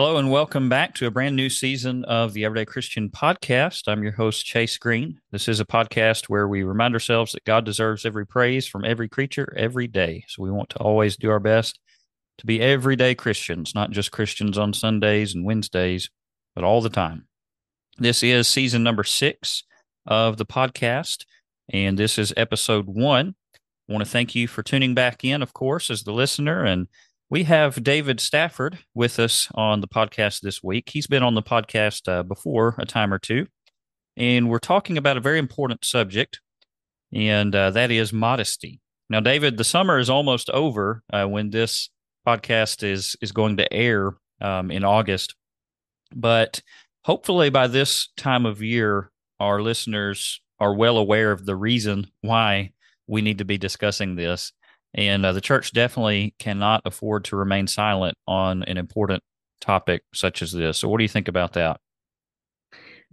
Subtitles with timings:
[0.00, 3.82] Hello and welcome back to a brand new season of the Everyday Christian Podcast.
[3.86, 5.20] I'm your host, Chase Green.
[5.30, 9.10] This is a podcast where we remind ourselves that God deserves every praise from every
[9.10, 10.24] creature every day.
[10.26, 11.80] So we want to always do our best
[12.38, 16.08] to be everyday Christians, not just Christians on Sundays and Wednesdays,
[16.54, 17.26] but all the time.
[17.98, 19.64] This is season number six
[20.06, 21.26] of the podcast,
[21.68, 23.34] and this is episode one.
[23.86, 26.88] I want to thank you for tuning back in, of course, as the listener and
[27.30, 30.90] we have David Stafford with us on the podcast this week.
[30.90, 33.46] He's been on the podcast uh, before a time or two,
[34.16, 36.40] and we're talking about a very important subject,
[37.12, 38.80] and uh, that is modesty.
[39.08, 41.88] Now, David, the summer is almost over uh, when this
[42.26, 45.36] podcast is is going to air um, in August,
[46.14, 46.60] but
[47.04, 52.72] hopefully by this time of year, our listeners are well aware of the reason why
[53.06, 54.52] we need to be discussing this.
[54.94, 59.22] And uh, the church definitely cannot afford to remain silent on an important
[59.60, 60.78] topic such as this.
[60.78, 61.80] So, what do you think about that?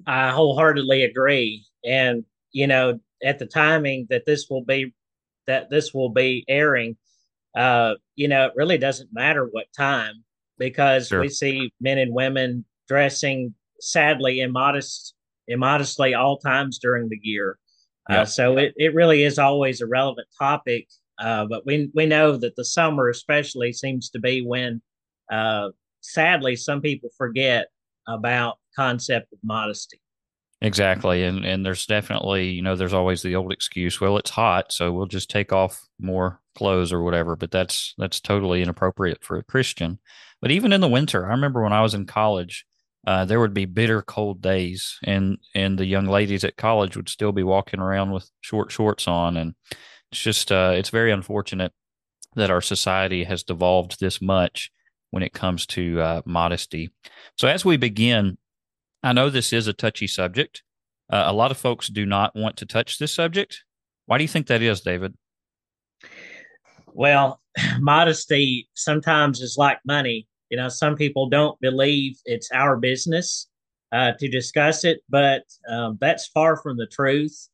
[0.05, 1.65] I wholeheartedly agree.
[1.85, 4.93] And, you know, at the timing that this will be,
[5.45, 6.97] that this will be airing,
[7.55, 10.23] uh, you know, it really doesn't matter what time
[10.57, 11.21] because sure.
[11.21, 15.13] we see men and women dressing sadly immodest,
[15.47, 17.57] immodestly all times during the year.
[18.09, 20.87] Uh, so it, it really is always a relevant topic
[21.19, 24.81] uh, but we we know that the summer especially seems to be when,
[25.31, 25.69] uh,
[26.01, 27.67] sadly, some people forget
[28.07, 30.01] about concept of modesty.
[30.61, 34.01] Exactly, and and there's definitely you know there's always the old excuse.
[34.01, 37.35] Well, it's hot, so we'll just take off more clothes or whatever.
[37.35, 39.99] But that's that's totally inappropriate for a Christian.
[40.41, 42.65] But even in the winter, I remember when I was in college.
[43.05, 47.07] Uh, there would be bitter cold days, and and the young ladies at college would
[47.07, 49.53] still be walking around with short shorts on, and
[50.11, 51.73] it's just uh, it's very unfortunate
[52.35, 54.71] that our society has devolved this much
[55.11, 56.91] when it comes to uh, modesty.
[57.37, 58.37] So as we begin,
[59.03, 60.63] I know this is a touchy subject.
[61.09, 63.63] Uh, a lot of folks do not want to touch this subject.
[64.05, 65.15] Why do you think that is, David?
[66.87, 67.41] Well,
[67.79, 70.27] modesty sometimes is like money.
[70.49, 73.47] You know, some people don't believe it's our business
[73.91, 77.49] uh, to discuss it, but um, that's far from the truth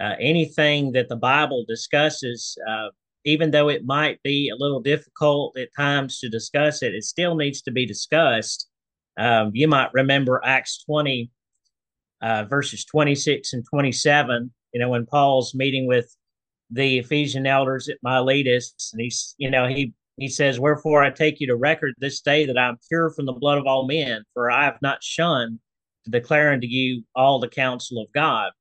[0.00, 2.88] uh, anything that the Bible discusses, uh,
[3.24, 7.36] even though it might be a little difficult at times to discuss it, it still
[7.36, 8.68] needs to be discussed.
[9.18, 11.30] Um, you might remember Acts 20,
[12.22, 16.14] uh, verses 26 and 27, you know, when Paul's meeting with
[16.70, 21.40] the Ephesian elders at Miletus, and he's, you know, he he says, Wherefore I take
[21.40, 24.50] you to record this day that I'm pure from the blood of all men, for
[24.50, 25.58] I have not shunned
[26.04, 28.52] to declare unto you all the counsel of God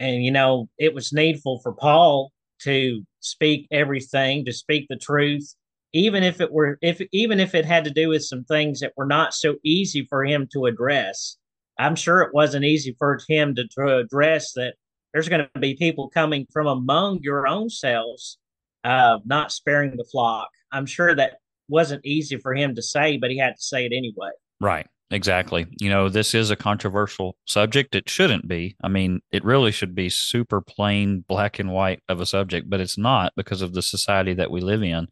[0.00, 5.54] and you know it was needful for paul to speak everything to speak the truth
[5.96, 8.92] even if it were if even if it had to do with some things that
[8.96, 11.38] were not so easy for him to address.
[11.78, 14.74] I'm sure it wasn't easy for him to, to address that
[15.12, 18.38] there's going to be people coming from among your own selves
[18.84, 20.48] uh, not sparing the flock.
[20.72, 23.92] I'm sure that wasn't easy for him to say but he had to say it
[23.92, 24.30] anyway.
[24.60, 25.66] Right Exactly.
[25.80, 27.94] You know, this is a controversial subject.
[27.94, 28.76] It shouldn't be.
[28.82, 32.80] I mean, it really should be super plain black and white of a subject, but
[32.80, 35.06] it's not because of the society that we live in.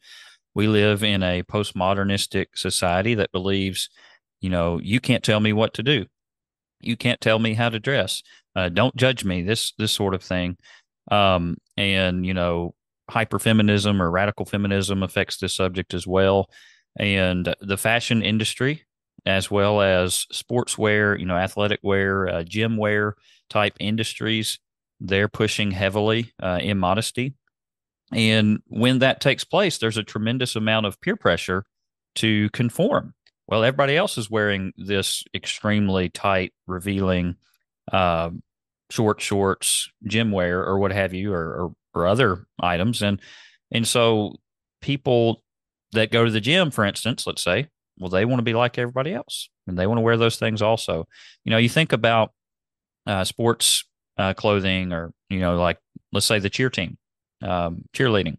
[0.55, 3.89] We live in a postmodernistic society that believes,
[4.41, 6.07] you know, you can't tell me what to do.
[6.81, 8.23] You can't tell me how to dress.
[8.57, 9.43] Uh, don't judge me.
[9.43, 10.57] This this sort of thing.
[11.11, 12.75] Um, and you know,
[13.11, 16.49] hyperfeminism or radical feminism affects this subject as well.
[16.99, 18.85] And the fashion industry
[19.27, 23.17] as well as sportswear, you know, athletic wear, uh, gym wear
[23.49, 24.59] type industries.
[25.01, 27.35] They're pushing heavily uh, immodesty.
[28.13, 31.65] And when that takes place, there's a tremendous amount of peer pressure
[32.17, 33.15] to conform.
[33.47, 37.37] Well, everybody else is wearing this extremely tight, revealing
[37.93, 38.31] uh,
[38.91, 43.03] short shorts, gym wear, or what have you, or, or, or other items.
[43.03, 43.21] And
[43.71, 44.37] and so
[44.81, 45.43] people
[45.93, 47.69] that go to the gym, for instance, let's say,
[47.99, 50.63] well, they want to be like everybody else and they want to wear those things
[50.63, 51.07] also.
[51.45, 52.33] You know, you think about
[53.07, 53.85] uh, sports
[54.19, 55.79] uh, clothing or, you know, like
[56.13, 56.99] let's say the cheer team,
[57.43, 58.37] um, cheerleading.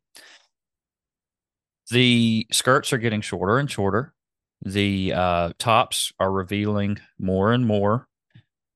[1.91, 4.13] The skirts are getting shorter and shorter.
[4.61, 8.07] The uh, tops are revealing more and more.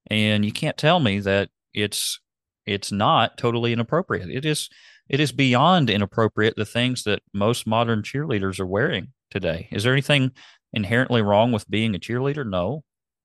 [0.08, 2.20] And you can't tell me that it's
[2.66, 4.30] it's not totally inappropriate.
[4.30, 4.70] It is
[5.08, 9.68] it is beyond inappropriate the things that most modern cheerleaders are wearing today.
[9.72, 10.31] Is there anything
[10.74, 12.48] inherently wrong with being a cheerleader?
[12.48, 12.83] No.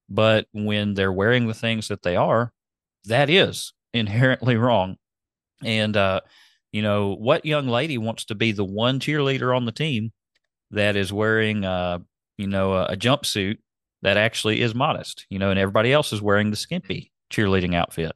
[0.08, 2.52] But when they're wearing the things that they are,
[3.04, 4.96] that is inherently wrong.
[5.62, 6.20] And, uh,
[6.72, 10.12] you know, what young lady wants to be the one cheerleader on the team
[10.70, 12.00] that is wearing, uh,
[12.36, 13.58] you know, a, a jumpsuit
[14.02, 18.12] that actually is modest, you know, and everybody else is wearing the skimpy cheerleading outfit.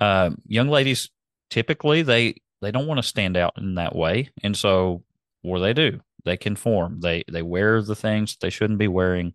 [0.00, 1.10] Uh, young ladies
[1.50, 5.02] typically they they don't want to stand out in that way, and so
[5.44, 6.00] do they do?
[6.26, 7.00] They conform.
[7.00, 9.32] They they wear the things they shouldn't be wearing,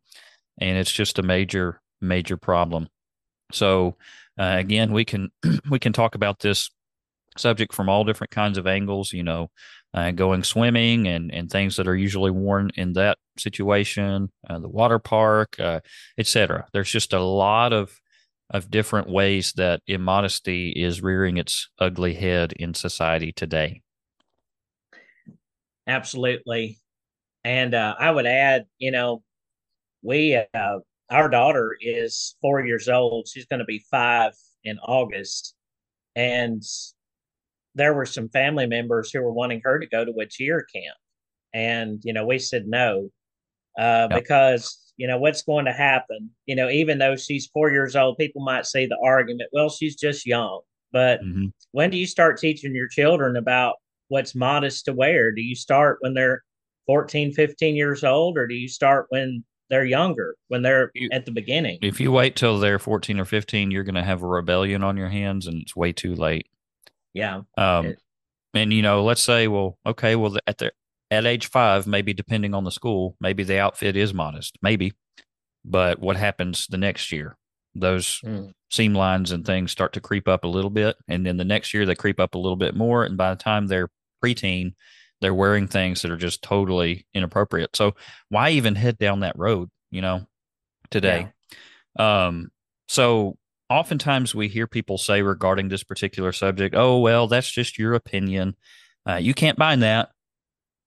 [0.59, 2.89] and it's just a major major problem.
[3.51, 3.97] So
[4.39, 5.31] uh, again, we can
[5.69, 6.69] we can talk about this
[7.37, 9.13] subject from all different kinds of angles.
[9.13, 9.49] You know,
[9.93, 14.69] uh, going swimming and and things that are usually worn in that situation, uh, the
[14.69, 15.79] water park, uh,
[16.17, 16.67] etc.
[16.73, 17.97] There's just a lot of
[18.49, 23.81] of different ways that immodesty is rearing its ugly head in society today.
[25.87, 26.80] Absolutely,
[27.43, 29.23] and uh, I would add, you know,
[30.03, 30.79] we uh,
[31.09, 33.27] our daughter is four years old.
[33.27, 34.33] She's going to be five
[34.63, 35.55] in August,
[36.15, 36.63] and
[37.75, 40.97] there were some family members who were wanting her to go to a cheer camp,
[41.53, 43.09] and you know we said no
[43.79, 44.23] uh, yep.
[44.23, 46.29] because you know what's going to happen.
[46.45, 49.95] You know, even though she's four years old, people might say the argument, well, she's
[49.95, 50.61] just young.
[50.91, 51.47] But mm-hmm.
[51.71, 53.75] when do you start teaching your children about
[54.09, 55.31] what's modest to wear?
[55.31, 56.43] Do you start when they're
[56.87, 61.25] 14, 15 years old, or do you start when they're younger, when they're you, at
[61.25, 61.79] the beginning?
[61.81, 64.97] If you wait till they're 14 or 15, you're going to have a rebellion on
[64.97, 66.47] your hands and it's way too late.
[67.13, 67.41] Yeah.
[67.57, 67.99] Um, it,
[68.53, 70.71] and you know, let's say, well, okay, well, at the
[71.09, 74.93] at age five, maybe depending on the school, maybe the outfit is modest, maybe.
[75.63, 77.37] But what happens the next year?
[77.75, 78.51] Those mm.
[78.71, 81.73] seam lines and things start to creep up a little bit, and then the next
[81.73, 83.89] year they creep up a little bit more, and by the time they're
[84.23, 84.73] preteen,
[85.21, 87.75] they're wearing things that are just totally inappropriate.
[87.75, 87.95] So
[88.29, 89.69] why even head down that road?
[89.91, 90.27] You know,
[90.89, 91.31] today.
[91.97, 92.25] Yeah.
[92.27, 92.51] Um.
[92.87, 93.37] So
[93.69, 98.55] oftentimes we hear people say regarding this particular subject, "Oh, well, that's just your opinion.
[99.07, 100.09] Uh, you can't bind that."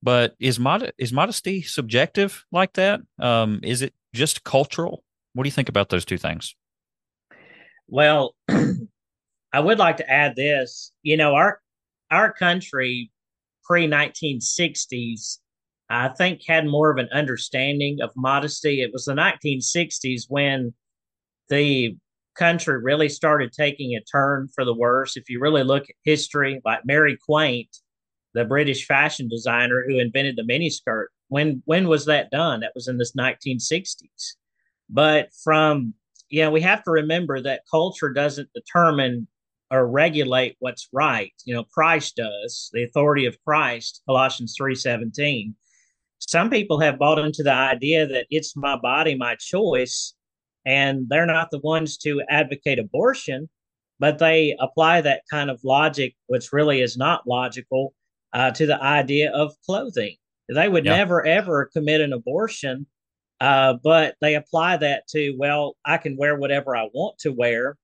[0.02, 3.00] But is mod is modesty subjective like that?
[3.18, 5.02] Um, is it just cultural?
[5.32, 6.54] What do you think about those two things?
[7.88, 10.92] Well, I would like to add this.
[11.02, 11.60] You know, our
[12.10, 13.10] our country
[13.64, 15.38] pre 1960s,
[15.90, 18.82] I think, had more of an understanding of modesty.
[18.82, 20.74] It was the 1960s when
[21.48, 21.96] the
[22.34, 25.16] country really started taking a turn for the worse.
[25.16, 27.68] If you really look at history, like Mary Quant,
[28.34, 32.60] the British fashion designer who invented the miniskirt, when when was that done?
[32.60, 34.34] That was in the 1960s.
[34.90, 35.94] But from
[36.30, 39.28] yeah, we have to remember that culture doesn't determine
[39.70, 41.32] or regulate what's right.
[41.44, 45.54] You know, Christ does, the authority of Christ, Colossians 3:17.
[46.18, 50.14] Some people have bought into the idea that it's my body, my choice,
[50.64, 53.48] and they're not the ones to advocate abortion,
[53.98, 57.94] but they apply that kind of logic, which really is not logical,
[58.32, 60.16] uh, to the idea of clothing.
[60.48, 60.96] They would yeah.
[60.96, 62.86] never ever commit an abortion,
[63.40, 67.76] uh, but they apply that to well, I can wear whatever I want to wear,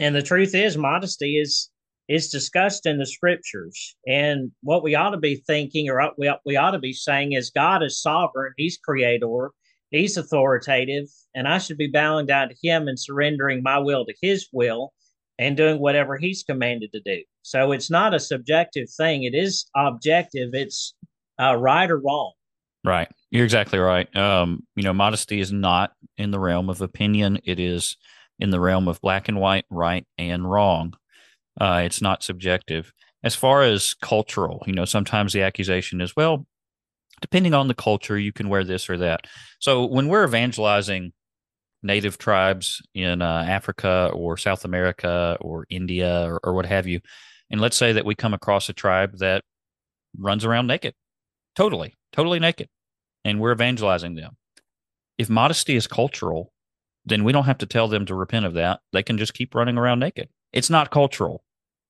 [0.00, 1.70] and the truth is, modesty is
[2.08, 3.94] is discussed in the scriptures.
[4.04, 7.50] And what we ought to be thinking, or we we ought to be saying, is
[7.50, 8.52] God is sovereign.
[8.56, 9.50] He's creator.
[9.90, 14.14] He's authoritative, and I should be bowing down to Him and surrendering my will to
[14.22, 14.92] His will
[15.38, 17.22] and doing whatever He's commanded to do.
[17.42, 20.50] So it's not a subjective thing; it is objective.
[20.54, 20.94] It's
[21.40, 22.32] uh, right or wrong.
[22.84, 23.08] Right.
[23.30, 24.14] You're exactly right.
[24.16, 27.38] Um, you know, modesty is not in the realm of opinion.
[27.44, 27.96] It is
[28.40, 30.94] in the realm of black and white, right and wrong.
[31.60, 32.92] Uh, it's not subjective.
[33.22, 36.46] As far as cultural, you know, sometimes the accusation is, well,
[37.20, 39.26] depending on the culture, you can wear this or that.
[39.58, 41.12] So when we're evangelizing
[41.82, 47.00] native tribes in uh, Africa or South America or India or, or what have you,
[47.50, 49.42] and let's say that we come across a tribe that
[50.18, 50.94] runs around naked,
[51.56, 52.68] totally, totally naked,
[53.24, 54.36] and we're evangelizing them.
[55.18, 56.52] If modesty is cultural,
[57.10, 58.80] then we don't have to tell them to repent of that.
[58.92, 60.28] They can just keep running around naked.
[60.52, 61.44] It's not cultural.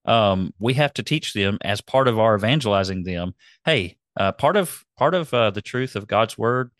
[0.05, 3.35] Um, we have to teach them as part of our evangelizing them.
[3.65, 6.71] Hey, uh, part of part of uh, the truth of God's word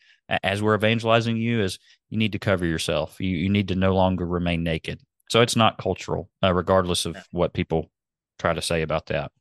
[0.44, 1.80] as we're evangelizing you is
[2.10, 3.20] you need to cover yourself.
[3.20, 5.02] You you need to no longer remain naked.
[5.30, 7.90] So it's not cultural, uh, regardless of what people
[8.38, 9.32] try to say about that.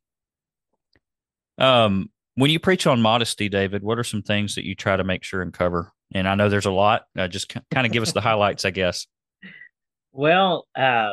[1.58, 5.04] Um, when you preach on modesty, David, what are some things that you try to
[5.04, 5.92] make sure and cover?
[6.12, 7.02] And I know there's a lot.
[7.16, 9.06] Uh, just kind of give us the highlights, I guess.
[10.12, 11.12] Well, uh,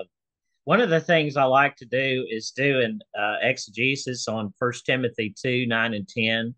[0.64, 4.86] one of the things I like to do is do an uh, exegesis on First
[4.86, 6.56] Timothy two nine and ten.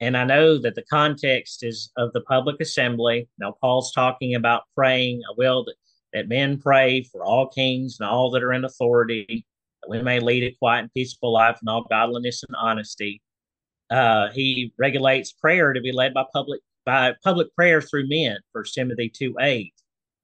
[0.00, 3.28] And I know that the context is of the public assembly.
[3.38, 5.22] Now, Paul's talking about praying.
[5.30, 5.76] I will that,
[6.12, 9.46] that men pray for all kings and all that are in authority,
[9.82, 13.22] that we may lead a quiet and peaceful life in all godliness and honesty.
[13.88, 18.38] Uh, he regulates prayer to be led by public by public prayer through men.
[18.54, 19.74] First Timothy two eight.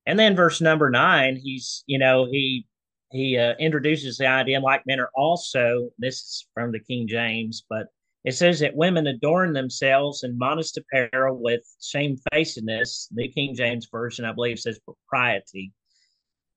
[0.06, 2.66] And then verse number nine, he's, you know, he
[3.10, 7.62] he uh, introduces the idea like men are also, this is from the King James,
[7.68, 7.88] but
[8.24, 13.08] it says that women adorn themselves in modest apparel with shamefacedness.
[13.12, 15.72] The King James Version, I believe, says propriety.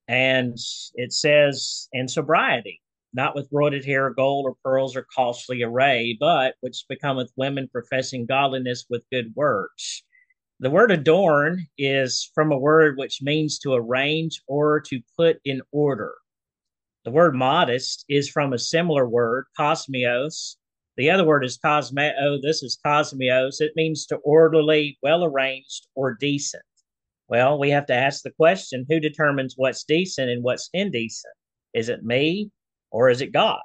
[0.07, 0.57] And
[0.93, 2.81] it says, and sobriety,
[3.15, 8.25] not with broided hair, gold, or pearls, or costly array, but which becometh women professing
[8.25, 10.03] godliness with good works.
[10.59, 15.61] The word adorn is from a word which means to arrange or to put in
[15.71, 16.13] order.
[17.05, 20.57] The word modest is from a similar word, cosmios.
[20.97, 22.13] The other word is cosmeo.
[22.19, 23.61] Oh, this is cosmios.
[23.61, 26.63] It means to orderly, well arranged, or decent.
[27.27, 31.33] Well, we have to ask the question who determines what's decent and what's indecent?
[31.73, 32.51] Is it me
[32.91, 33.61] or is it God?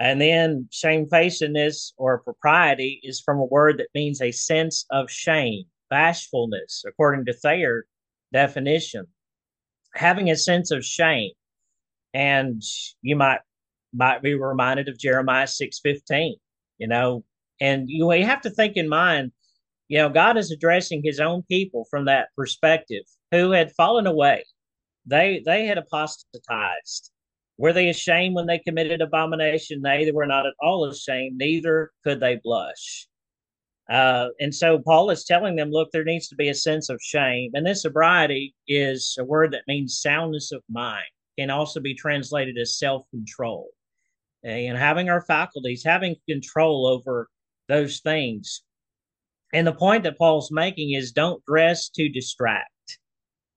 [0.00, 5.64] And then shamefacedness or propriety is from a word that means a sense of shame
[5.90, 7.86] bashfulness, according to Thayer
[8.32, 9.06] definition,
[9.94, 11.32] having a sense of shame.
[12.14, 12.62] And
[13.02, 13.40] you might
[13.92, 16.36] might be reminded of Jeremiah six fifteen,
[16.78, 17.24] you know,
[17.60, 19.32] and you, you have to think in mind,
[19.88, 24.44] you know, God is addressing His own people from that perspective, who had fallen away.
[25.06, 27.10] They they had apostatized.
[27.58, 29.82] Were they ashamed when they committed abomination?
[29.82, 31.36] Nay, they were not at all ashamed.
[31.36, 33.08] Neither could they blush.
[33.90, 37.00] Uh, and so Paul is telling them, look, there needs to be a sense of
[37.02, 37.50] shame.
[37.54, 41.06] And this sobriety is a word that means soundness of mind,
[41.38, 43.70] can also be translated as self control.
[44.44, 47.28] And having our faculties, having control over
[47.66, 48.62] those things.
[49.52, 52.70] And the point that Paul's making is don't dress to distract.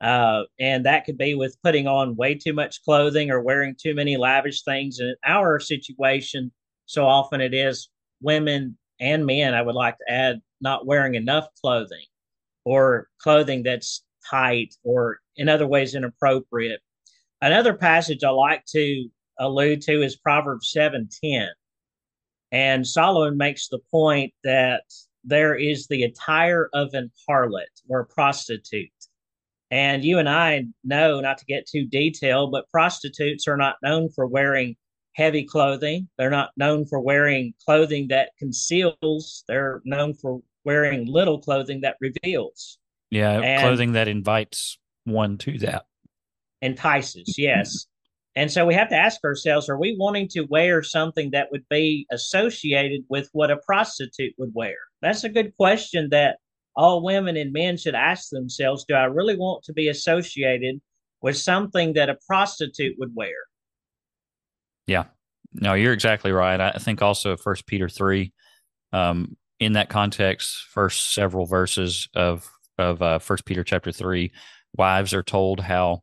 [0.02, 3.94] Uh, and that could be with putting on way too much clothing or wearing too
[3.94, 5.00] many lavish things.
[5.00, 6.52] In our situation,
[6.88, 7.90] so often it is
[8.20, 12.06] women and men, I would like to add, not wearing enough clothing
[12.66, 16.82] or clothing that's tight or in other ways inappropriate.
[17.42, 21.50] Another passage I like to allude to is Proverbs 7:10.
[22.52, 24.84] And Solomon makes the point that
[25.24, 28.90] there is the attire of an harlot or prostitute.
[29.72, 34.10] And you and I know, not to get too detailed, but prostitutes are not known
[34.14, 34.76] for wearing
[35.14, 36.10] heavy clothing.
[36.18, 39.46] They're not known for wearing clothing that conceals.
[39.48, 42.78] They're known for wearing little clothing that reveals.
[43.10, 45.86] Yeah, and clothing that invites one to that.
[46.62, 47.88] Entices, yes.
[48.36, 51.66] and so we have to ask ourselves are we wanting to wear something that would
[51.70, 54.76] be associated with what a prostitute would wear?
[55.02, 56.38] That's a good question that
[56.76, 60.82] all women and men should ask themselves do I really want to be associated
[61.22, 63.34] with something that a prostitute would wear?
[64.88, 65.06] Yeah.
[65.54, 66.60] No, you're exactly right.
[66.60, 68.34] I think also First Peter three,
[68.94, 74.32] um, in that context, first several verses of of uh, First Peter chapter three,
[74.78, 76.02] wives are told how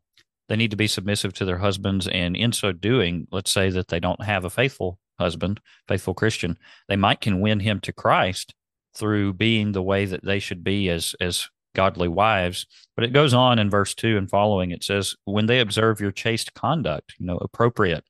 [0.49, 3.89] they need to be submissive to their husbands, and in so doing, let's say that
[3.89, 6.59] they don't have a faithful husband, faithful Christian,
[6.89, 8.55] they might can win him to Christ
[8.99, 12.67] through being the way that they should be as as godly wives.
[12.97, 14.71] But it goes on in verse two and following.
[14.71, 18.05] It says, "When they observe your chaste conduct, you know, appropriate."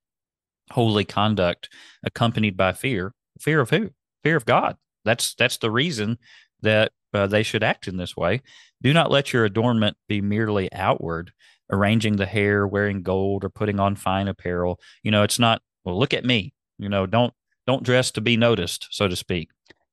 [0.71, 1.69] holy conduct
[2.05, 3.15] accompanied by fear.
[3.41, 3.91] Fear of who?
[4.23, 4.77] Fear of God.
[5.05, 6.19] That's that's the reason
[6.63, 8.43] that uh, they should act in this way.
[8.83, 11.33] Do not let your adornment be merely outward,
[11.71, 14.81] arranging the hair, wearing gold, or putting on fine apparel.
[15.03, 15.63] You know, it's not.
[15.85, 16.53] Well, look at me.
[16.79, 17.33] You know, don't
[17.67, 19.51] don't dress to be noticed, so to speak.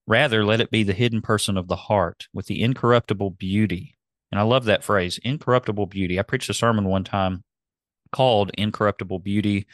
[0.07, 3.97] Rather, let it be the hidden person of the heart with the incorruptible beauty.
[4.31, 6.19] And I love that phrase, incorruptible beauty.
[6.19, 7.43] I preached a sermon one time
[8.12, 9.67] called "Incorruptible Beauty,"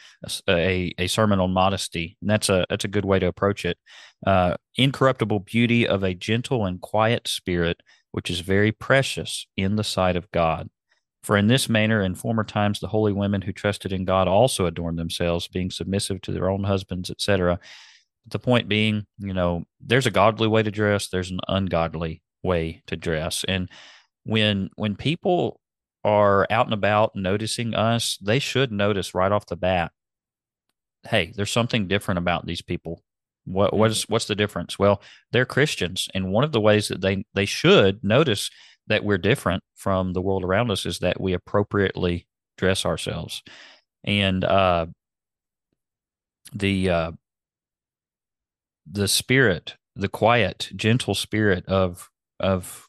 [0.48, 3.78] a, a sermon on modesty, and that's a that's a good way to approach it.
[4.26, 9.84] Uh, incorruptible beauty of a gentle and quiet spirit, which is very precious in the
[9.84, 10.70] sight of God.
[11.22, 14.66] For in this manner, in former times, the holy women who trusted in God also
[14.66, 17.60] adorned themselves, being submissive to their own husbands, etc.
[18.26, 22.82] The point being, you know, there's a godly way to dress, there's an ungodly way
[22.86, 23.68] to dress, and
[24.24, 25.60] when when people
[26.04, 29.92] are out and about noticing us, they should notice right off the bat,
[31.08, 33.02] hey, there's something different about these people.
[33.44, 34.12] What what's mm-hmm.
[34.12, 34.78] what's the difference?
[34.78, 35.02] Well,
[35.32, 38.50] they're Christians, and one of the ways that they they should notice
[38.86, 42.26] that we're different from the world around us is that we appropriately
[42.56, 43.42] dress ourselves,
[44.04, 44.86] and uh,
[46.54, 47.12] the uh,
[48.90, 52.08] the spirit, the quiet, gentle spirit of
[52.40, 52.88] of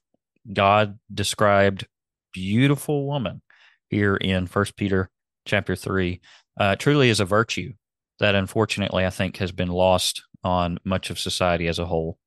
[0.52, 1.88] God described
[2.34, 3.42] beautiful woman
[3.90, 5.10] here in First Peter
[5.46, 6.22] chapter three
[6.60, 7.74] uh, truly is a virtue
[8.20, 12.18] that unfortunately I think has been lost on much of society as a whole.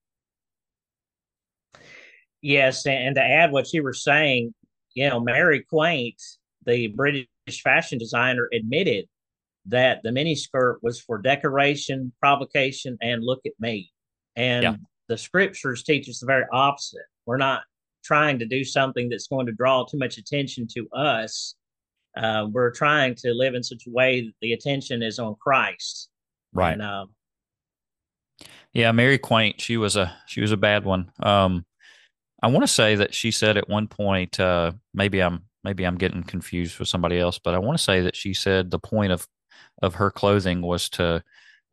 [2.42, 4.54] Yes, and to add what you were saying,
[4.94, 6.20] you know, Mary Quant,
[6.64, 7.26] the British
[7.62, 9.06] fashion designer, admitted
[9.68, 13.90] that the miniskirt was for decoration, provocation, and look at me.
[14.36, 14.76] And yeah.
[15.08, 17.06] the scriptures teach us the very opposite.
[17.26, 17.62] We're not
[18.04, 21.54] trying to do something that's going to draw too much attention to us.
[22.16, 26.08] Uh, we're trying to live in such a way that the attention is on Christ.
[26.52, 26.72] Right.
[26.72, 27.06] And, uh,
[28.72, 29.60] yeah, Mary Quant.
[29.60, 31.10] she was a she was a bad one.
[31.20, 31.64] Um,
[32.42, 35.96] I want to say that she said at one point, uh, maybe I'm maybe I'm
[35.96, 39.12] getting confused with somebody else, but I want to say that she said the point
[39.12, 39.26] of
[39.82, 41.22] of her clothing was to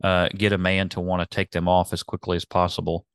[0.02, 3.06] uh, get a man to want to take them off as quickly as possible,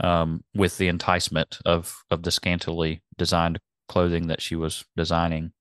[0.00, 5.52] um, with the enticement of of the scantily designed clothing that she was designing.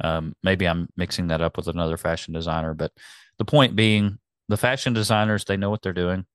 [0.00, 2.92] Um, maybe I'm mixing that up with another fashion designer, but
[3.38, 4.18] the point being,
[4.48, 6.26] the fashion designers they know what they're doing.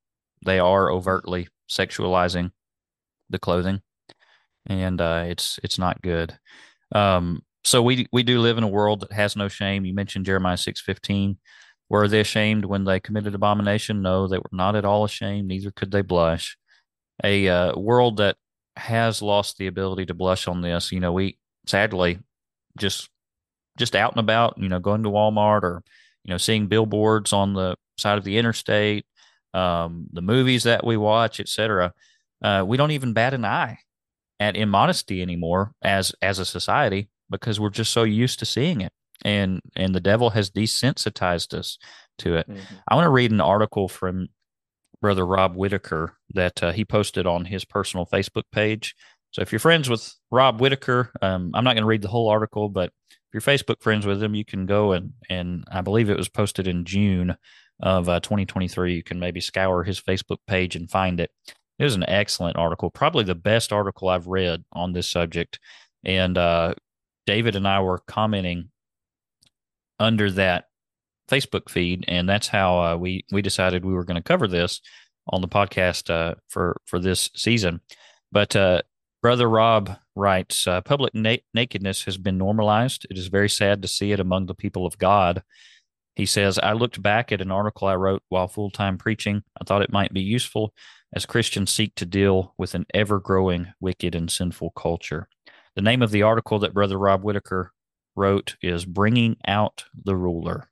[0.45, 2.51] They are overtly sexualizing
[3.29, 3.81] the clothing,
[4.65, 6.37] and uh, it's it's not good.
[6.93, 9.85] Um, so we we do live in a world that has no shame.
[9.85, 11.37] You mentioned Jeremiah six fifteen.
[11.87, 14.01] Were they ashamed when they committed abomination?
[14.01, 15.47] No, they were not at all ashamed.
[15.47, 16.57] Neither could they blush.
[17.23, 18.37] A uh, world that
[18.75, 20.91] has lost the ability to blush on this.
[20.91, 22.17] You know, we sadly
[22.75, 23.07] just
[23.77, 24.57] just out and about.
[24.57, 25.83] You know, going to Walmart or
[26.23, 29.05] you know seeing billboards on the side of the interstate,
[29.53, 31.93] um, the movies that we watch, etc.
[32.41, 33.77] Uh, we don't even bat an eye
[34.39, 38.93] at immodesty anymore as as a society because we're just so used to seeing it.
[39.23, 41.77] And and the devil has desensitized us
[42.19, 42.49] to it.
[42.49, 42.75] Mm-hmm.
[42.87, 44.27] i want to read an article from
[45.01, 48.95] brother rob whitaker that uh, he posted on his personal facebook page.
[49.31, 52.29] So if you're friends with rob whitaker um, i'm not going to read the whole
[52.29, 56.09] article but if you're facebook friends with him you can go and and i believe
[56.09, 57.35] it was posted in june
[57.81, 61.31] of uh, 2023 you can maybe scour his facebook page and find it.
[61.77, 65.59] It was an excellent article probably the best article i've read on this subject.
[66.03, 66.75] And uh,
[67.29, 68.71] David and I were commenting
[69.99, 70.65] under that
[71.29, 74.81] Facebook feed, and that's how uh, we we decided we were going to cover this
[75.27, 77.81] on the podcast uh, for for this season.
[78.31, 78.81] But uh,
[79.21, 83.05] brother Rob writes, uh, "Public na- nakedness has been normalized.
[83.11, 85.43] It is very sad to see it among the people of God."
[86.15, 89.43] He says, "I looked back at an article I wrote while full time preaching.
[89.61, 90.73] I thought it might be useful
[91.13, 95.29] as Christians seek to deal with an ever growing wicked and sinful culture."
[95.79, 97.71] The name of the article that Brother Rob Whitaker
[98.13, 100.69] wrote is Bringing Out the Ruler.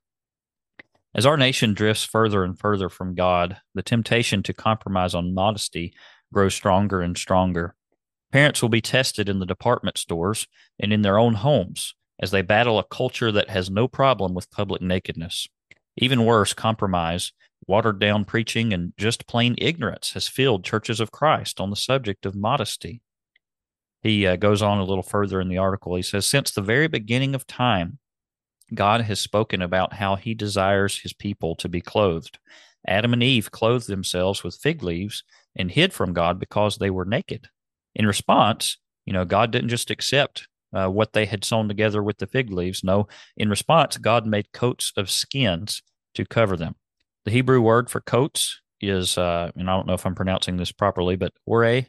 [1.14, 5.94] As our nation drifts further and further from God, the temptation to compromise on modesty
[6.30, 7.74] grows stronger and stronger.
[8.32, 10.46] Parents will be tested in the department stores
[10.78, 14.50] and in their own homes as they battle a culture that has no problem with
[14.50, 15.48] public nakedness.
[15.96, 17.32] Even worse, compromise,
[17.66, 22.26] watered down preaching, and just plain ignorance has filled churches of Christ on the subject
[22.26, 23.00] of modesty.
[24.02, 25.96] He uh, goes on a little further in the article.
[25.96, 27.98] He says, Since the very beginning of time,
[28.74, 32.38] God has spoken about how he desires his people to be clothed.
[32.86, 35.24] Adam and Eve clothed themselves with fig leaves
[35.56, 37.48] and hid from God because they were naked.
[37.94, 42.18] In response, you know, God didn't just accept uh, what they had sewn together with
[42.18, 42.84] the fig leaves.
[42.84, 45.82] No, in response, God made coats of skins
[46.14, 46.76] to cover them.
[47.24, 50.72] The Hebrew word for coats is, uh, and I don't know if I'm pronouncing this
[50.72, 51.82] properly, but ore,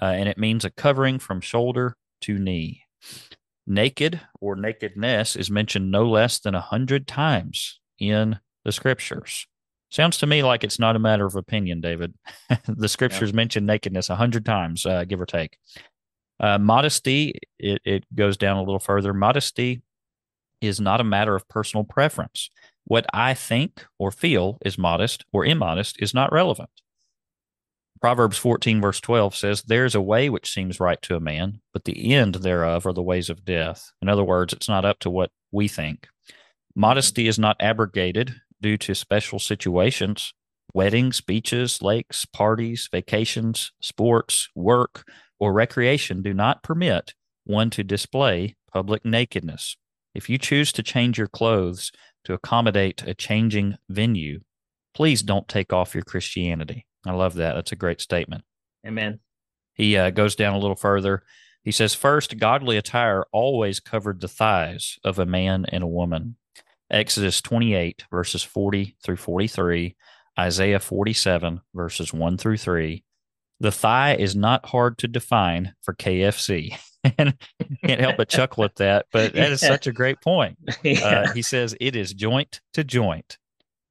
[0.00, 2.84] uh, and it means a covering from shoulder to knee.
[3.66, 9.46] Naked or nakedness is mentioned no less than a hundred times in the scriptures.
[9.90, 12.14] Sounds to me like it's not a matter of opinion, David.
[12.66, 13.36] the scriptures yeah.
[13.36, 15.58] mention nakedness a hundred times, uh, give or take.
[16.38, 19.12] Uh, modesty, it, it goes down a little further.
[19.12, 19.82] Modesty
[20.60, 22.50] is not a matter of personal preference.
[22.84, 26.70] What I think or feel is modest or immodest is not relevant.
[28.00, 31.60] Proverbs 14, verse 12 says, There is a way which seems right to a man,
[31.74, 33.92] but the end thereof are the ways of death.
[34.00, 36.08] In other words, it's not up to what we think.
[36.74, 40.32] Modesty is not abrogated due to special situations.
[40.72, 45.04] Weddings, beaches, lakes, parties, vacations, sports, work,
[45.38, 49.76] or recreation do not permit one to display public nakedness.
[50.14, 51.92] If you choose to change your clothes
[52.24, 54.40] to accommodate a changing venue,
[54.94, 56.86] please don't take off your Christianity.
[57.06, 57.54] I love that.
[57.54, 58.44] That's a great statement.
[58.86, 59.20] Amen.
[59.74, 61.22] He uh, goes down a little further.
[61.62, 66.36] He says, First, godly attire always covered the thighs of a man and a woman.
[66.90, 69.96] Exodus 28, verses 40 through 43,
[70.38, 73.04] Isaiah 47, verses 1 through 3.
[73.60, 76.76] The thigh is not hard to define for KFC.
[77.18, 77.34] and
[77.84, 80.58] can't help but chuckle at that, but that is such a great point.
[80.84, 83.38] Uh, he says, It is joint to joint,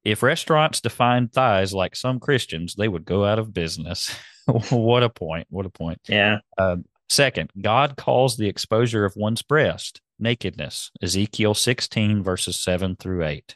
[0.03, 4.15] if restaurants defined thighs like some Christians, they would go out of business.
[4.69, 5.47] what a point.
[5.49, 5.99] What a point.
[6.07, 6.39] Yeah.
[6.57, 6.77] Uh,
[7.09, 13.55] Second, God calls the exposure of one's breast nakedness, Ezekiel 16, verses 7 through 8.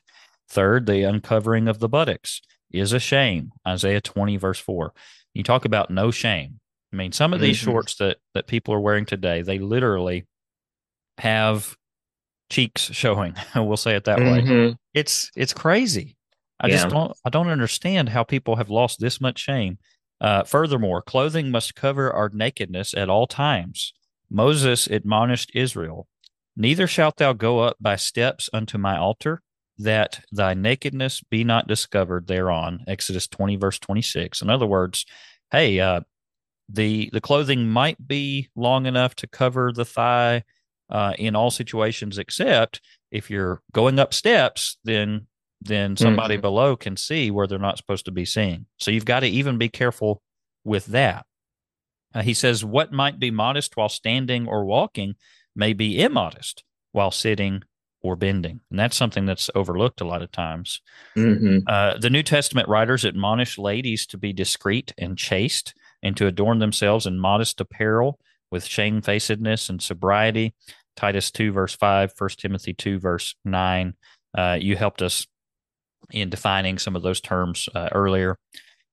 [0.49, 4.93] Third, the uncovering of the buttocks is a shame, Isaiah 20, verse 4.
[5.35, 6.59] You talk about no shame.
[6.91, 7.71] I mean, some of these mm-hmm.
[7.71, 10.25] shorts that, that people are wearing today, they literally
[11.19, 11.75] have
[12.49, 13.35] cheeks showing.
[13.55, 14.51] we'll say it that mm-hmm.
[14.51, 14.77] way.
[14.95, 16.17] It's it's crazy.
[16.59, 16.75] I yeah.
[16.75, 19.77] just don't I don't understand how people have lost this much shame.
[20.21, 23.93] Uh, furthermore, clothing must cover our nakedness at all times.
[24.29, 26.07] Moses admonished Israel,
[26.55, 29.41] Neither shalt thou go up by steps unto my altar,
[29.77, 32.83] that thy nakedness be not discovered thereon.
[32.87, 34.41] Exodus 20, verse 26.
[34.41, 35.05] In other words,
[35.51, 36.01] hey, uh,
[36.69, 40.43] the the clothing might be long enough to cover the thigh
[40.89, 45.27] uh, in all situations, except if you're going up steps, then
[45.65, 46.41] then somebody mm-hmm.
[46.41, 48.65] below can see where they're not supposed to be seeing.
[48.79, 50.21] So you've got to even be careful
[50.63, 51.25] with that.
[52.13, 55.15] Uh, he says, What might be modest while standing or walking
[55.55, 57.63] may be immodest while sitting
[58.01, 58.59] or bending.
[58.69, 60.81] And that's something that's overlooked a lot of times.
[61.15, 61.59] Mm-hmm.
[61.65, 65.73] Uh, the New Testament writers admonish ladies to be discreet and chaste
[66.03, 68.19] and to adorn themselves in modest apparel
[68.51, 70.53] with shamefacedness and sobriety.
[70.95, 73.93] Titus 2, verse 5, 1 Timothy 2, verse 9.
[74.37, 75.25] Uh, you helped us
[76.13, 78.37] in defining some of those terms uh, earlier.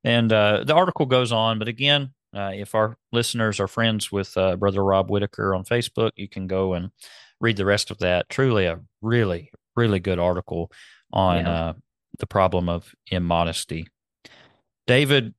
[0.02, 4.36] And uh, the article goes on, but again, uh, if our listeners are friends with
[4.36, 6.90] uh, Brother Rob Whitaker on Facebook, you can go and
[7.40, 8.28] read the rest of that.
[8.28, 10.70] Truly a really, really good article
[11.12, 11.52] on yeah.
[11.52, 11.72] uh,
[12.18, 13.86] the problem of immodesty.
[14.86, 15.34] David,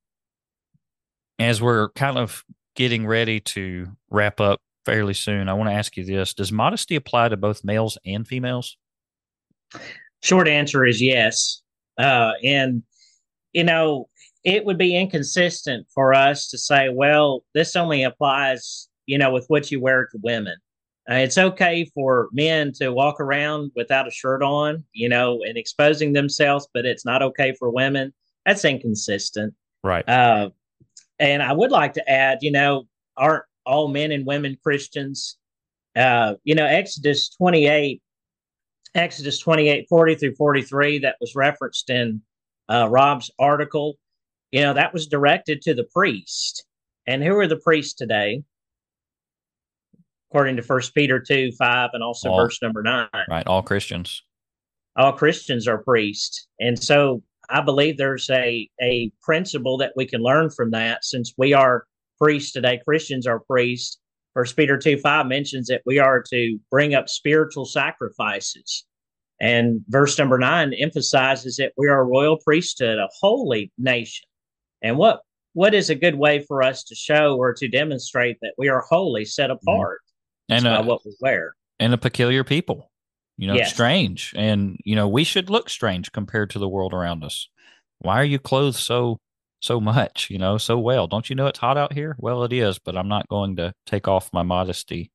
[1.39, 2.43] as we're kind of
[2.75, 6.95] getting ready to wrap up fairly soon, I want to ask you this Does modesty
[6.95, 8.77] apply to both males and females?
[10.21, 11.61] Short answer is yes.
[11.97, 12.83] Uh, and,
[13.53, 14.07] you know,
[14.43, 19.45] it would be inconsistent for us to say, well, this only applies, you know, with
[19.47, 20.55] what you wear to women.
[21.09, 25.57] Uh, it's okay for men to walk around without a shirt on, you know, and
[25.57, 28.13] exposing themselves, but it's not okay for women.
[28.45, 29.53] That's inconsistent.
[29.83, 30.07] Right.
[30.07, 30.51] Uh,
[31.19, 35.37] and I would like to add, you know, aren't all men and women Christians?
[35.95, 38.01] Uh, you know, Exodus 28,
[38.93, 42.21] Exodus 28, 40 through 43, that was referenced in
[42.69, 43.97] uh, Rob's article
[44.51, 46.65] you know, that was directed to the priest.
[47.07, 48.43] And who are the priests today?
[50.29, 53.07] According to First Peter 2 5 and also all, verse number 9.
[53.29, 53.47] Right.
[53.47, 54.23] All Christians.
[54.95, 56.47] All Christians are priests.
[56.59, 61.33] And so I believe there's a, a principle that we can learn from that since
[61.37, 61.85] we are
[62.19, 63.99] priests today, Christians are priests.
[64.33, 68.85] First Peter 2 5 mentions that we are to bring up spiritual sacrifices.
[69.41, 74.27] And verse number nine emphasizes that we are a royal priesthood, a holy nation.
[74.81, 75.21] And what
[75.53, 78.81] what is a good way for us to show or to demonstrate that we are
[78.81, 79.67] holy, set mm-hmm.
[79.67, 79.99] apart,
[80.47, 82.91] and uh, what we wear, and a peculiar people?
[83.37, 83.73] You know, yes.
[83.73, 87.49] strange, and you know we should look strange compared to the world around us.
[87.99, 89.19] Why are you clothed so
[89.61, 90.29] so much?
[90.29, 91.07] You know, so well.
[91.07, 92.15] Don't you know it's hot out here?
[92.19, 95.11] Well, it is, but I'm not going to take off my modesty.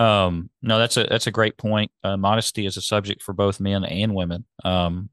[0.00, 1.90] Um, no, that's a that's a great point.
[2.02, 4.44] Uh, modesty is a subject for both men and women.
[4.64, 5.10] Um,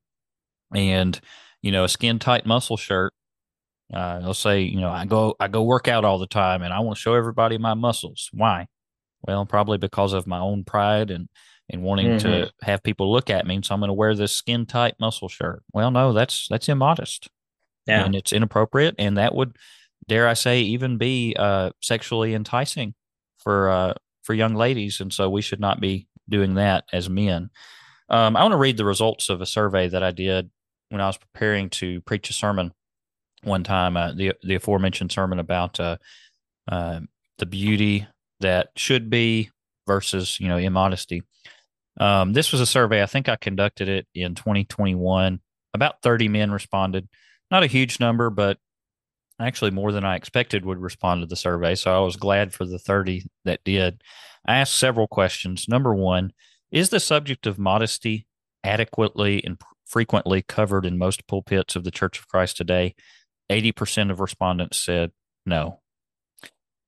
[0.74, 1.20] and
[1.62, 3.14] you know, a skin tight muscle shirt
[3.94, 6.74] uh, they'll say, you know, I go I go work out all the time, and
[6.74, 8.30] I want to show everybody my muscles.
[8.32, 8.68] Why?
[9.22, 11.28] Well, probably because of my own pride and
[11.70, 12.28] and wanting mm-hmm.
[12.28, 13.60] to have people look at me.
[13.64, 15.64] So I'm going to wear this skin tight muscle shirt.
[15.74, 17.30] Well, no, that's that's immodest,
[17.88, 18.06] yeah.
[18.06, 19.58] and it's inappropriate, and that would,
[20.08, 22.94] dare I say, even be uh, sexually enticing
[23.38, 27.50] for uh, for young ladies, and so we should not be doing that as men.
[28.10, 30.50] Um, I want to read the results of a survey that I did
[30.90, 32.74] when I was preparing to preach a sermon
[33.44, 35.98] one time uh, the the aforementioned sermon about uh,
[36.70, 37.00] uh,
[37.38, 38.08] the beauty
[38.40, 39.50] that should be
[39.88, 41.24] versus you know immodesty.
[42.00, 43.04] Um, this was a survey.
[43.04, 45.40] I think I conducted it in 2021.
[45.74, 47.08] About 30 men responded.
[47.52, 48.58] Not a huge number, but
[49.40, 51.76] actually more than I expected would respond to the survey.
[51.76, 54.02] So I was glad for the 30 that did.
[54.46, 55.68] I asked several questions.
[55.68, 56.32] Number one,
[56.72, 58.26] is the subject of modesty
[58.64, 62.96] adequately and frequently covered in most pulpits of the Church of Christ today?
[63.50, 65.12] 80% of respondents said
[65.46, 65.82] no.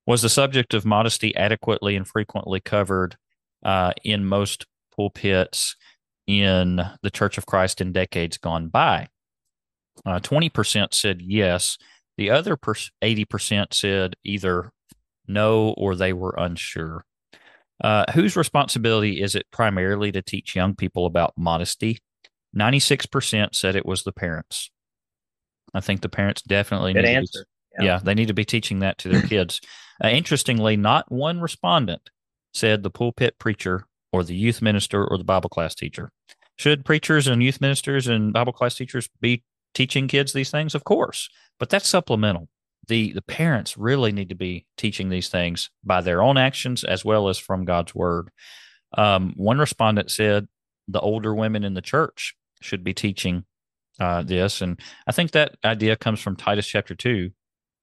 [0.08, 3.18] Was the subject of modesty adequately and frequently covered
[3.66, 5.76] uh, in most pulpits
[6.28, 9.10] in the Church of Christ in decades gone by?
[10.06, 11.78] Uh, 20% said yes.
[12.18, 14.72] The other 80% said either
[15.28, 17.06] no or they were unsure.
[17.84, 22.00] Uh, whose responsibility is it primarily to teach young people about modesty?
[22.56, 24.70] 96% said it was the parents.
[25.74, 27.40] I think the parents definitely Good need answer.
[27.40, 27.46] To
[27.80, 27.94] be, yeah.
[27.94, 28.00] yeah.
[28.04, 29.60] they need to be teaching that to their kids.
[30.04, 32.10] Uh, interestingly, not one respondent
[32.54, 36.12] said the pulpit preacher or the youth minister or the Bible class teacher.
[36.58, 40.76] Should preachers and youth ministers and Bible class teachers be teaching kids these things?
[40.76, 42.50] Of course, but that's supplemental.
[42.88, 47.06] The, the parents really need to be teaching these things by their own actions as
[47.06, 48.30] well as from God's word.
[48.98, 50.48] Um, one respondent said
[50.88, 53.46] the older women in the church should be teaching
[54.00, 54.62] uh, this.
[54.62, 57.32] And I think that idea comes from Titus chapter 2,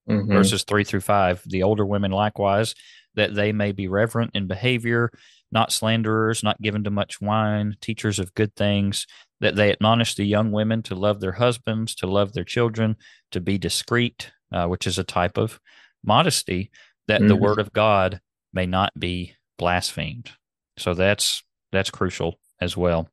[0.08, 0.32] mm-hmm.
[0.32, 1.42] verses 3 through 5.
[1.46, 2.74] The older women likewise,
[3.14, 5.10] that they may be reverent in behavior,
[5.52, 9.06] not slanderers, not given to much wine, teachers of good things,
[9.40, 12.96] that they admonish the young women to love their husbands, to love their children,
[13.30, 15.60] to be discreet, uh, which is a type of
[16.04, 16.70] modesty,
[17.08, 17.28] that mm-hmm.
[17.28, 18.20] the word of God
[18.52, 20.30] may not be blasphemed.
[20.78, 23.08] So that's that's crucial as well.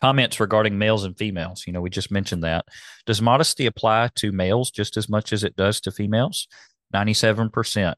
[0.00, 1.64] Comments regarding males and females.
[1.66, 2.66] You know, we just mentioned that.
[3.04, 6.46] Does modesty apply to males just as much as it does to females?
[6.94, 7.94] 97%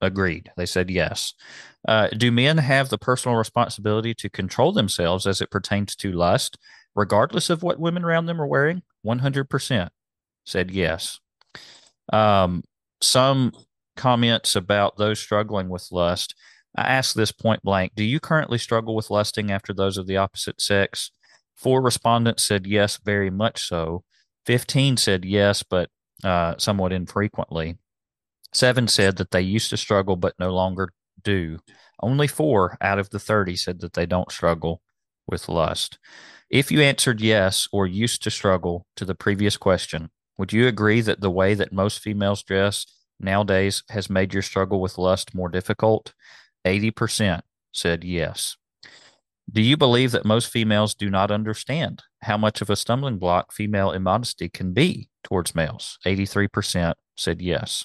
[0.00, 0.50] agreed.
[0.56, 1.32] They said yes.
[1.86, 6.58] Uh, do men have the personal responsibility to control themselves as it pertains to lust,
[6.94, 8.82] regardless of what women around them are wearing?
[9.04, 9.88] 100%
[10.44, 11.18] said yes.
[12.12, 12.62] Um,
[13.00, 13.52] some
[13.96, 16.34] comments about those struggling with lust.
[16.76, 20.16] I asked this point blank Do you currently struggle with lusting after those of the
[20.16, 21.10] opposite sex?
[21.54, 24.04] Four respondents said yes, very much so.
[24.46, 25.88] 15 said yes, but
[26.22, 27.78] uh, somewhat infrequently.
[28.52, 30.90] Seven said that they used to struggle but no longer
[31.22, 31.58] do.
[32.00, 34.82] Only four out of the 30 said that they don't struggle
[35.26, 35.98] with lust.
[36.50, 41.00] If you answered yes or used to struggle to the previous question, would you agree
[41.00, 42.86] that the way that most females dress
[43.18, 46.12] nowadays has made your struggle with lust more difficult?
[46.66, 48.56] 80% said yes.
[49.50, 53.52] Do you believe that most females do not understand how much of a stumbling block
[53.52, 55.98] female immodesty can be towards males?
[56.06, 57.84] 83% said yes.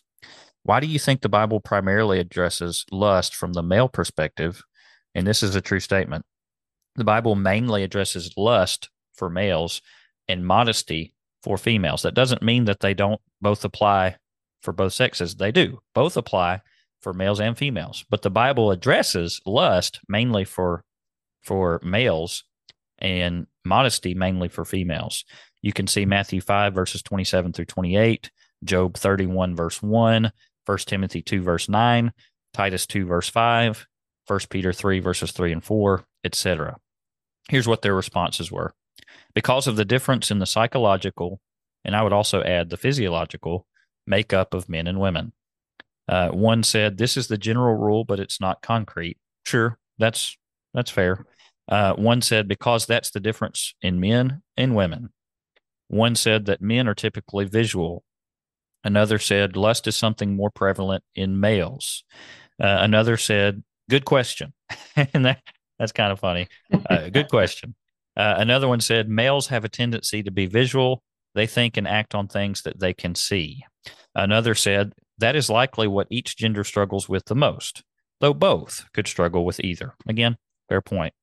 [0.64, 4.64] Why do you think the Bible primarily addresses lust from the male perspective?
[5.14, 6.26] And this is a true statement.
[7.00, 9.82] The Bible mainly addresses lust for males
[10.28, 12.02] and modesty for females.
[12.02, 14.18] That doesn't mean that they don't both apply
[14.62, 15.36] for both sexes.
[15.36, 15.80] They do.
[15.96, 16.60] Both apply
[17.00, 18.04] for males and females.
[18.10, 20.84] But the Bible addresses lust mainly for
[21.42, 22.44] for males
[22.98, 25.24] and modesty mainly for females.
[25.62, 28.30] You can see Matthew 5 verses 27 through 28,
[28.66, 30.34] Job 31 verse 1,
[30.66, 32.12] 1 Timothy 2 verse 9,
[32.54, 33.88] Titus 2 verse 5,
[34.28, 36.78] 1 Peter 3 verses 3 and 4, etc.
[37.50, 38.74] Here's what their responses were.
[39.34, 41.42] Because of the difference in the psychological
[41.86, 43.66] and I would also add the physiological
[44.06, 45.34] makeup of men and women.
[46.08, 50.38] Uh, one said, "This is the general rule, but it's not concrete." Sure, that's
[50.74, 51.26] that's fair.
[51.68, 55.10] Uh, one said, "Because that's the difference in men and women."
[55.88, 58.04] One said that men are typically visual.
[58.84, 62.04] Another said, "Lust is something more prevalent in males."
[62.62, 64.54] Uh, another said, "Good question,"
[64.96, 65.42] and that
[65.80, 66.48] that's kind of funny.
[66.90, 67.76] Uh, good question.
[68.18, 71.02] Uh, another one said, "Males have a tendency to be visual."
[71.36, 73.64] They think and act on things that they can see.
[74.16, 77.84] Another said, that is likely what each gender struggles with the most,
[78.20, 79.94] though both could struggle with either.
[80.08, 80.38] Again,
[80.68, 81.14] fair point.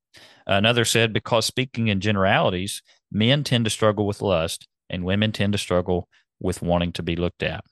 [0.47, 5.53] Another said, because speaking in generalities, men tend to struggle with lust and women tend
[5.53, 6.09] to struggle
[6.41, 7.65] with wanting to be looked at.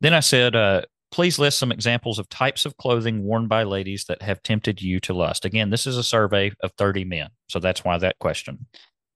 [0.00, 0.82] Then I said, uh,
[1.14, 4.98] please list some examples of types of clothing worn by ladies that have tempted you
[4.98, 5.44] to lust.
[5.44, 7.28] Again, this is a survey of 30 men.
[7.48, 8.66] So that's why that question.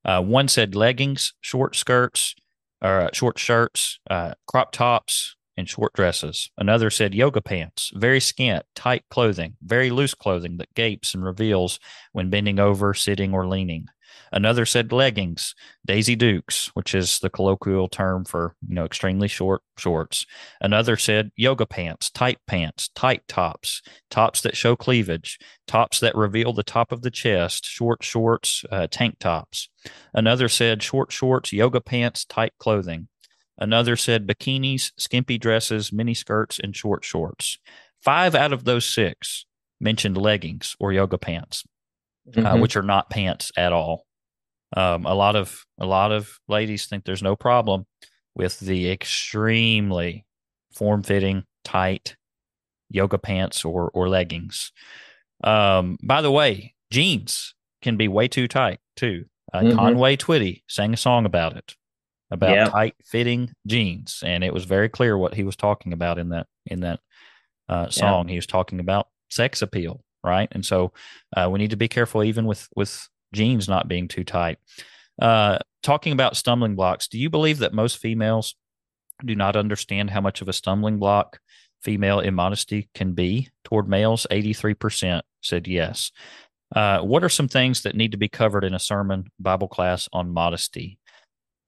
[0.04, 2.37] Uh, one said leggings, short skirts,
[2.80, 6.48] or uh, short shirts, uh, crop tops, and short dresses.
[6.56, 11.80] Another said yoga pants, very scant, tight clothing, very loose clothing that gapes and reveals
[12.12, 13.88] when bending over, sitting, or leaning.
[14.33, 15.54] Another said leggings,
[15.87, 20.26] Daisy Dukes, which is the colloquial term for, you know, extremely short shorts.
[20.61, 26.52] Another said yoga pants, tight pants, tight tops, tops that show cleavage, tops that reveal
[26.52, 29.68] the top of the chest, short shorts, uh, tank tops.
[30.12, 33.09] Another said short shorts, yoga pants, tight clothing.
[33.59, 37.59] Another said bikinis, skimpy dresses, mini skirts, and short shorts.
[38.02, 39.46] Five out of those six
[39.81, 41.64] mentioned leggings or yoga pants,
[42.28, 42.46] uh, mm-hmm.
[42.46, 44.04] uh, which are not pants at all.
[44.76, 47.87] Um, a lot of a lot of ladies think there's no problem
[48.35, 50.26] with the extremely
[50.74, 52.16] form-fitting, tight
[52.90, 54.72] yoga pants or or leggings.
[55.44, 59.24] Um, by the way, jeans can be way too tight too.
[59.52, 59.76] Uh, mm-hmm.
[59.76, 61.74] Conway Twitty sang a song about it,
[62.31, 66.28] about tight fitting jeans, and it was very clear what he was talking about in
[66.31, 67.00] that in that
[67.68, 68.28] uh, song.
[68.28, 70.48] He was talking about sex appeal, right?
[70.52, 70.92] And so
[71.37, 74.58] uh, we need to be careful even with with jeans not being too tight.
[75.20, 78.54] Uh, talking about stumbling blocks, do you believe that most females
[79.24, 81.40] do not understand how much of a stumbling block
[81.82, 84.26] female immodesty can be toward males?
[84.30, 86.12] 83% said yes.
[86.74, 90.08] Uh, what are some things that need to be covered in a sermon Bible class
[90.12, 90.98] on modesty?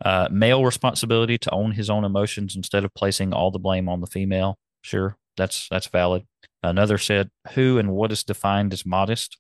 [0.05, 4.01] Uh, male responsibility to own his own emotions instead of placing all the blame on
[4.01, 4.59] the female.
[4.83, 6.27] Sure, that's that's valid.
[6.63, 9.37] Another said, "Who and what is defined as modest?"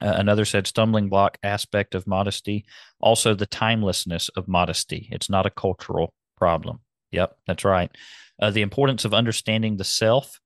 [0.00, 2.64] Uh, another said, "Stumbling block aspect of modesty,
[3.00, 5.08] also the timelessness of modesty.
[5.10, 6.80] It's not a cultural problem."
[7.12, 7.90] Yep, that's right.
[8.40, 10.40] Uh, the importance of understanding the self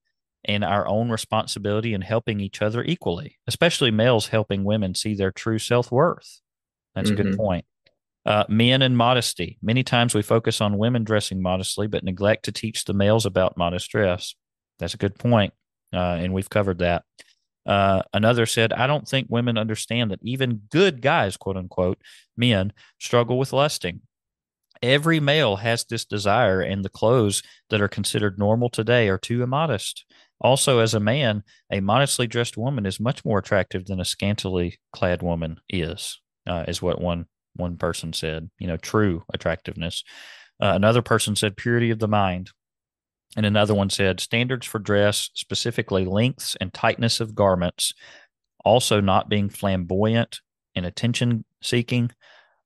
[0.45, 5.31] and our own responsibility in helping each other equally, especially males helping women see their
[5.31, 6.41] true self worth.
[6.95, 7.19] That's mm-hmm.
[7.19, 7.41] a good mm-hmm.
[7.41, 7.65] point.
[8.25, 9.57] Uh, men and modesty.
[9.61, 13.57] Many times we focus on women dressing modestly, but neglect to teach the males about
[13.57, 14.35] modest dress.
[14.77, 15.53] That's a good point,
[15.93, 17.03] uh, and we've covered that.
[17.65, 21.99] Uh, another said, I don't think women understand that even good guys, quote unquote,
[22.35, 24.01] men struggle with lusting.
[24.81, 29.43] Every male has this desire, and the clothes that are considered normal today are too
[29.43, 30.05] immodest.
[30.39, 34.79] Also, as a man, a modestly dressed woman is much more attractive than a scantily
[34.91, 38.49] clad woman is, uh, is what one one person said.
[38.57, 40.03] You know, true attractiveness.
[40.59, 42.49] Uh, another person said purity of the mind,
[43.35, 47.93] and another one said standards for dress, specifically lengths and tightness of garments,
[48.65, 50.41] also not being flamboyant
[50.75, 52.11] and attention seeking.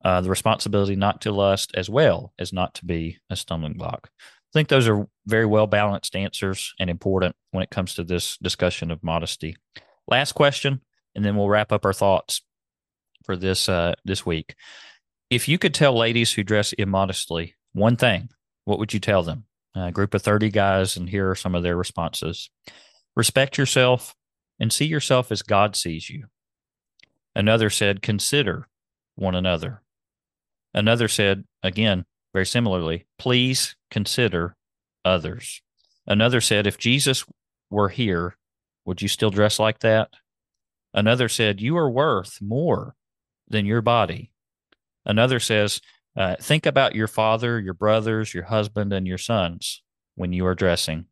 [0.04, 4.12] Uh, the responsibility not to lust as well as not to be a stumbling block
[4.56, 8.38] I think those are very well balanced answers and important when it comes to this
[8.38, 9.58] discussion of modesty.
[10.08, 10.80] Last question,
[11.14, 12.42] and then we'll wrap up our thoughts
[13.26, 14.56] for this uh, this week.
[15.30, 18.30] If you could tell ladies who dress immodestly one thing,
[18.64, 19.44] what would you tell them?
[19.76, 22.50] A group of 30 guys, and here are some of their responses
[23.16, 24.14] Respect yourself
[24.60, 26.26] and see yourself as God sees you.
[27.34, 28.68] Another said, Consider
[29.16, 29.82] one another.
[30.74, 34.58] Another said, again, very similarly, please consider
[35.06, 35.62] others.
[36.06, 37.26] Another said, if Jesus
[37.70, 38.36] were here,
[38.84, 40.10] would you still dress like that?
[40.94, 42.96] Another said, you are worth more
[43.48, 44.32] than your body.
[45.06, 45.80] Another says,
[46.16, 49.84] uh, think about your father, your brothers, your husband, and your sons
[50.16, 51.06] when you are dressing.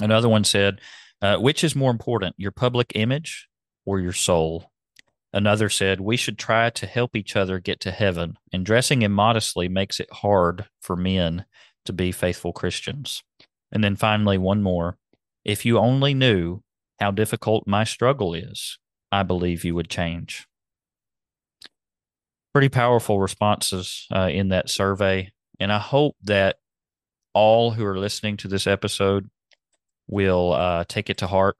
[0.00, 0.80] Another one said,
[1.22, 3.48] uh, which is more important, your public image
[3.84, 4.70] or your soul?
[5.32, 9.68] Another said, We should try to help each other get to heaven, and dressing immodestly
[9.68, 11.44] makes it hard for men
[11.84, 13.22] to be faithful Christians.
[13.70, 14.98] And then finally, one more.
[15.44, 16.62] If you only knew
[16.98, 18.78] how difficult my struggle is,
[19.12, 20.46] I believe you would change.
[22.52, 25.30] Pretty powerful responses uh, in that survey.
[25.58, 26.56] And I hope that
[27.32, 29.30] all who are listening to this episode
[30.08, 31.56] will uh, take it to heart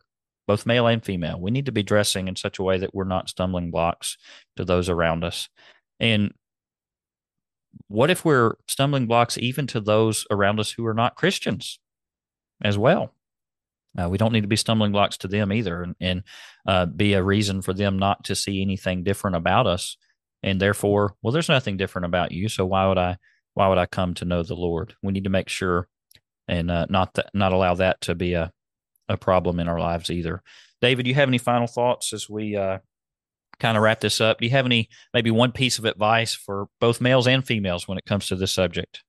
[0.47, 1.41] both male and female.
[1.41, 4.19] We need to be dressing in such a way that we're not stumbling blocks
[4.57, 5.49] to those around us.
[6.01, 6.33] And
[7.87, 11.79] what if we're stumbling blocks even to those around us who are not Christians
[12.61, 13.15] as well?
[13.97, 16.23] Uh, we don't need to be stumbling blocks to them either and, and
[16.67, 19.97] uh, be a reason for them not to see anything different about us.
[20.43, 22.49] And therefore, well, there's nothing different about you.
[22.49, 23.19] So why would I,
[23.55, 24.95] why would I come to know the Lord?
[25.03, 25.89] We need to make sure
[26.49, 28.53] and uh, not that, not allow that to be a,
[29.09, 30.43] a problem in our lives either.
[30.81, 32.79] David, do you have any final thoughts as we uh,
[33.61, 34.41] kind of wrap this up?
[34.41, 37.99] Do you have any maybe one piece of advice for both males and females when
[37.99, 39.03] it comes to this subject?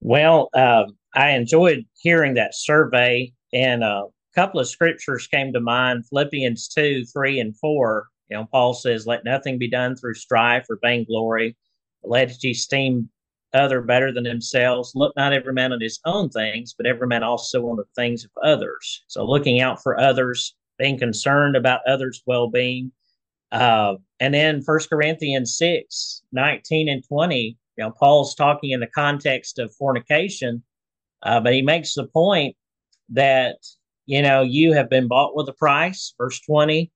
[0.00, 6.04] Well, uh, I enjoyed hearing that survey, and a couple of scriptures came to mind:
[6.08, 8.06] Philippians two, three, and four.
[8.28, 11.56] You know, Paul says, "Let nothing be done through strife or vainglory,
[12.02, 13.10] let ye esteem
[13.54, 14.92] other better than themselves.
[14.94, 18.24] Look not every man on his own things, but every man also on the things
[18.24, 19.02] of others.
[19.06, 22.92] So looking out for others, being concerned about others' well being.
[23.50, 28.86] Uh, and then First Corinthians 6, 19 and 20, you know, Paul's talking in the
[28.88, 30.62] context of fornication,
[31.22, 32.54] uh, but he makes the point
[33.08, 33.56] that,
[34.06, 36.92] you know, you have been bought with a price, verse 20.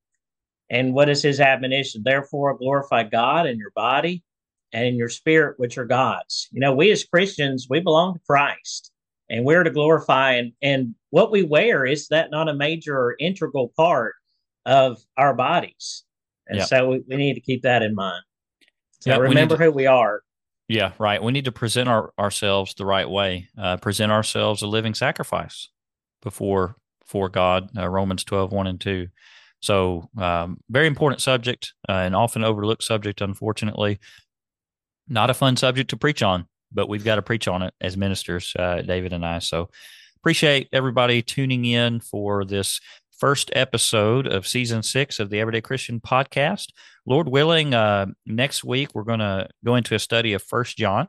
[0.73, 2.03] And what is his admonition?
[2.03, 4.25] Therefore, glorify God in your body
[4.73, 6.49] and in your spirit, which are God's.
[6.51, 8.91] You know, we as Christians, we belong to Christ
[9.29, 13.17] and we're to glorify and, and what we wear is that not a major or
[13.21, 14.15] integral part
[14.65, 16.05] of our bodies.
[16.49, 16.65] And yeah.
[16.65, 18.23] so we, we, need to keep that in mind.
[19.01, 20.23] So yeah, remember to, who we are.
[20.69, 21.23] Yeah, right.
[21.23, 25.69] We need to present our, ourselves the right way, uh, present ourselves a living sacrifice
[26.23, 29.09] before for God, uh, Romans 12, 1 and 2.
[29.63, 33.99] So, um, very important subject uh, and often overlooked subject, unfortunately
[35.09, 37.97] not a fun subject to preach on, but we've got to preach on it as
[37.97, 39.39] ministers, uh, David and I.
[39.39, 39.69] So
[40.17, 42.81] appreciate everybody tuning in for this
[43.19, 46.69] first episode of season six of the Everyday Christian podcast.
[47.07, 51.09] Lord willing, uh, next week we're going to go into a study of First John.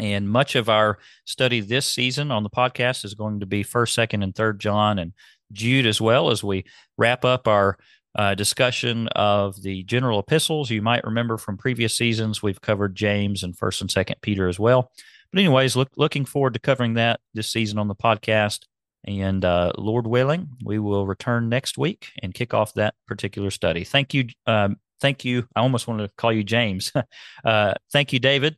[0.00, 3.94] And much of our study this season on the podcast is going to be first,
[3.94, 5.12] second, and third John and
[5.52, 6.64] Jude as well as we
[6.96, 7.78] wrap up our
[8.14, 10.70] uh, discussion of the general epistles.
[10.70, 14.58] You might remember from previous seasons, we've covered James and first and second Peter as
[14.58, 14.90] well.
[15.32, 18.60] But anyways, look, looking forward to covering that this season on the podcast.
[19.04, 23.82] And uh, Lord willing, we will return next week and kick off that particular study.
[23.82, 24.28] Thank you.
[24.46, 25.48] Um, thank you.
[25.56, 26.92] I almost wanted to call you James.
[27.44, 28.56] uh, thank you, David.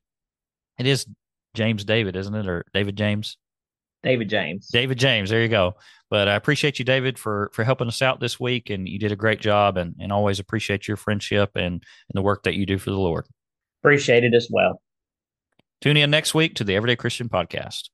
[0.79, 1.07] It is
[1.55, 2.47] James David, isn't it?
[2.47, 3.39] Or David James?
[4.05, 4.69] David James.
[4.69, 5.31] David James.
[5.31, 5.75] There you go.
[6.11, 9.11] But I appreciate you, David, for for helping us out this week, and you did
[9.11, 11.83] a great job, and and always appreciate your friendship and and
[12.13, 13.27] the work that you do for the Lord.
[13.83, 14.81] Appreciate it as well.
[15.81, 17.89] Tune in next week to the Everyday Christian Podcast.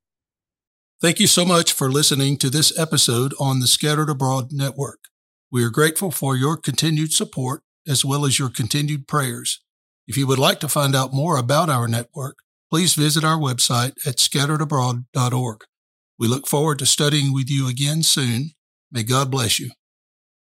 [1.01, 4.99] Thank you so much for listening to this episode on the Scattered Abroad Network.
[5.51, 9.61] We are grateful for your continued support as well as your continued prayers.
[10.07, 12.39] If you would like to find out more about our network,
[12.71, 15.65] please visit our website at scatteredabroad.org.
[16.21, 18.51] We look forward to studying with you again soon.
[18.93, 19.71] May God bless you.